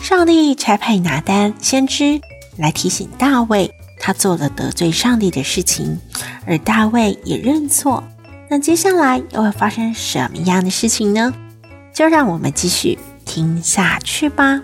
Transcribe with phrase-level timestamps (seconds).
[0.00, 2.20] 上帝差派拿单先知
[2.56, 5.98] 来提醒大卫，他做了得罪上帝的事情，
[6.46, 8.04] 而大卫也认错。
[8.50, 11.32] 那接下来又会发生什么样的事情呢？
[11.94, 14.62] 就让我们继续听下去吧。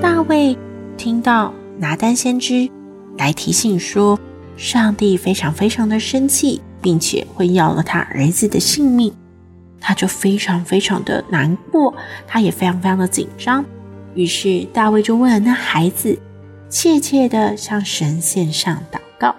[0.00, 0.56] 大卫
[0.96, 2.68] 听到拿单先知
[3.16, 4.18] 来提醒说，
[4.56, 9.12] 上帝非常非常的生气，并且会要了他儿子的性命。
[9.80, 11.94] 他就非常非常的难过，
[12.26, 13.64] 他也非常非常的紧张。
[14.14, 16.18] 于是大卫就问了那孩子，
[16.68, 19.34] 切切的向神献上祷告，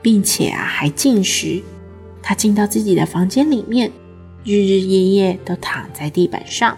[0.00, 1.62] 并且啊还禁食。
[2.22, 3.90] 他进到自己的房间里面，
[4.44, 6.76] 日日夜夜都躺在地板上，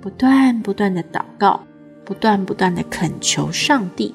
[0.00, 1.60] 不断不断的祷告，
[2.04, 4.14] 不断不断的恳求上帝。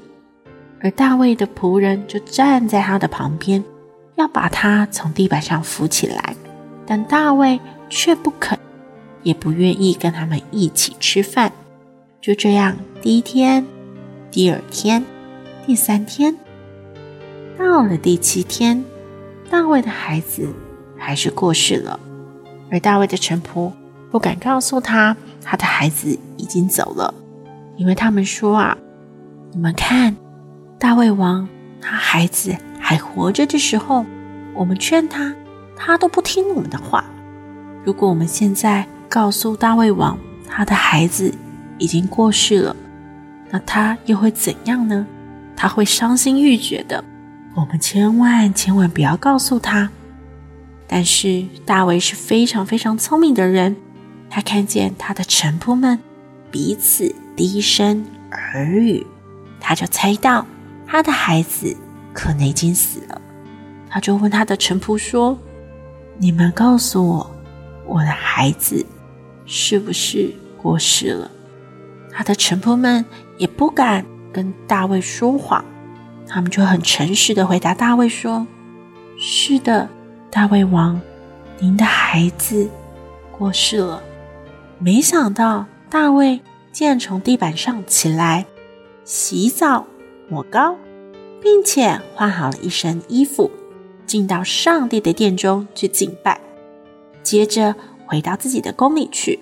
[0.82, 3.64] 而大卫的仆人就站在他的旁边，
[4.16, 6.36] 要把他从地板上扶起来，
[6.86, 7.60] 但大卫。
[7.90, 8.58] 却不肯，
[9.24, 11.52] 也不愿意跟他们一起吃饭。
[12.22, 13.66] 就这样，第一天、
[14.32, 15.04] 第二天、
[15.66, 16.38] 第三天，
[17.58, 18.84] 到了第七天，
[19.50, 20.48] 大卫的孩子
[20.98, 22.00] 还是过世了。
[22.72, 23.72] 而大卫的臣仆
[24.10, 27.14] 不敢告诉他，他的孩子已经走了，
[27.76, 28.78] 因为他们说啊，
[29.52, 30.16] 你们看，
[30.80, 31.48] 大卫王
[31.82, 34.06] 他孩子还活着的时候，
[34.56, 35.36] 我们劝他，
[35.76, 37.06] 他都不听我们的话。
[37.84, 40.18] 如果我们现在告诉大卫王，
[40.48, 41.34] 他的孩子
[41.78, 42.76] 已经过世了，
[43.50, 45.06] 那他又会怎样呢？
[45.56, 47.04] 他会伤心欲绝的。
[47.56, 49.90] 我们千万千万不要告诉他。
[50.88, 53.76] 但是大卫是非常非常聪明的人，
[54.30, 56.00] 他看见他的臣仆们
[56.52, 59.06] 彼此低声耳语，
[59.60, 60.46] 他就猜到
[60.86, 61.76] 他的孩子
[62.14, 63.22] 可能已经死了。
[63.90, 65.38] 他就问他的臣仆说
[66.18, 67.30] ：“你们告诉我。”
[67.86, 68.86] 我的孩子
[69.46, 71.30] 是不是过世了？
[72.12, 73.04] 他的臣仆们
[73.38, 75.64] 也不敢跟大卫说谎，
[76.28, 78.46] 他们就很诚实的回答大卫说
[79.18, 79.90] ：“是的，
[80.30, 81.02] 大卫王，
[81.60, 82.70] 您的孩子
[83.38, 84.02] 过世了。”
[84.80, 88.46] 没想到大卫竟然从地板上起来，
[89.04, 89.86] 洗澡、
[90.30, 90.76] 抹膏，
[91.42, 93.50] 并且换好了一身衣服，
[94.06, 96.40] 进到上帝的殿中去敬拜。
[97.24, 97.74] 接着
[98.06, 99.40] 回到自己的宫里去，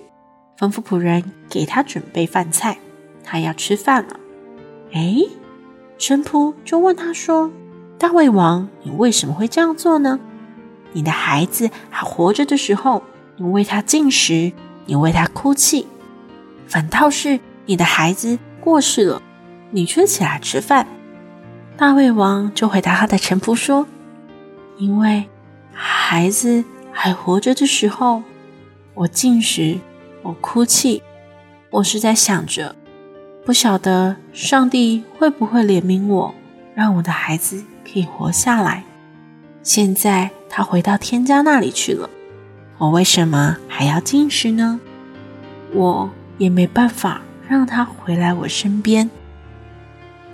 [0.57, 2.77] 吩咐仆人给他准备饭菜，
[3.23, 4.19] 他要吃饭了。
[4.93, 5.17] 哎，
[5.97, 7.51] 臣仆就问他说
[7.97, 10.19] ：“大胃王，你为什么会这样做呢？
[10.93, 13.01] 你的孩子还活着的时候，
[13.37, 14.53] 你为他进食，
[14.85, 15.85] 你为他哭泣；
[16.67, 19.21] 反倒是你的孩子过世了，
[19.71, 20.85] 你却起来吃饭。”
[21.77, 23.87] 大胃王就回答他的臣仆说
[24.77, 25.27] ：“因为
[25.73, 28.24] 孩子。”还活着的时候，
[28.94, 29.79] 我进食，
[30.22, 31.02] 我哭泣，
[31.69, 32.75] 我是在想着，
[33.46, 36.35] 不晓得上帝会不会怜悯我，
[36.75, 38.84] 让我的孩子可以活下来。
[39.63, 42.09] 现在他回到天家那里去了，
[42.78, 44.79] 我为什么还要进食呢？
[45.73, 49.09] 我也没办法让他回来我身边。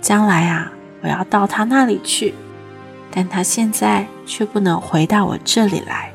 [0.00, 2.34] 将来啊，我要到他那里去，
[3.10, 6.12] 但他现在却不能回到我这里来。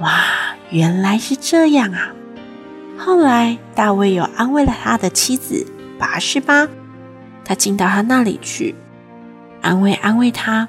[0.00, 2.12] 哇，原来是这样啊！
[2.96, 5.66] 后来大卫又安慰了他的妻子
[5.98, 6.68] 拔示巴，
[7.44, 8.74] 他进到他那里去，
[9.60, 10.68] 安慰安慰他。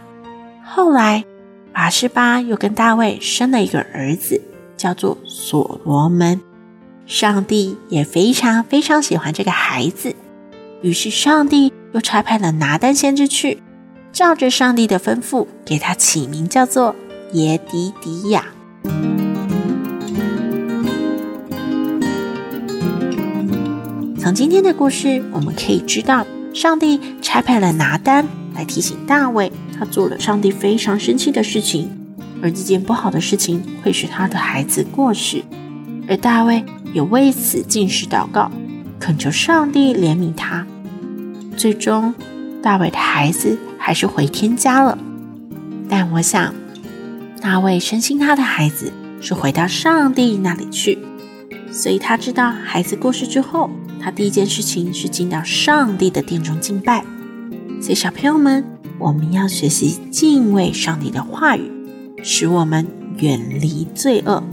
[0.63, 1.25] 后来
[1.73, 4.41] 拔示巴又跟大卫生了一个儿子，
[4.77, 6.41] 叫做所罗门。
[7.05, 10.15] 上帝也非常非常喜欢这个孩子，
[10.81, 13.63] 于是上帝又差派了拿单先知去，
[14.11, 16.95] 照着上帝的吩咐，给他起名叫做
[17.33, 18.45] 耶迪迪亚。
[24.29, 26.23] 从今天的故事，我们可以知道，
[26.53, 28.23] 上帝差派了拿单
[28.53, 31.89] 来提醒大卫，他做了上帝非常生气的事情，
[32.39, 35.43] 而这件不好的事情会使他的孩子过世，
[36.07, 38.51] 而大卫也为此进食祷告，
[38.99, 40.67] 恳求上帝怜悯他。
[41.57, 42.13] 最终，
[42.61, 44.95] 大卫的孩子还是回天家了，
[45.89, 46.53] 但我想，
[47.41, 50.99] 大卫深信他的孩子是回到上帝那里去，
[51.71, 53.69] 所以他知道孩子过世之后，
[54.01, 57.03] 他第一件事情是进到上帝的殿中敬拜。
[57.81, 58.63] 所以小朋友们，
[58.97, 61.71] 我们要学习敬畏上帝的话语，
[62.23, 62.85] 使我们
[63.17, 64.43] 远离罪恶，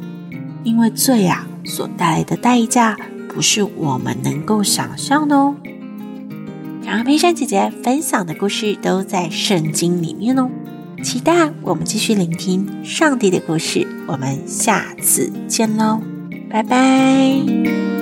[0.63, 2.97] 因为罪啊所带来的代价
[3.29, 5.57] 不是我们能够想象的哦。
[6.85, 10.49] 刚刚佩珊姐姐分享的故事都在圣经里面哦，
[11.03, 13.85] 期待我们继续聆听上帝的故事。
[14.07, 16.01] 我们下次见喽，
[16.49, 17.96] 拜拜。